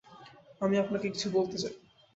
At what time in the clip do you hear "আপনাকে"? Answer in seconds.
0.81-1.07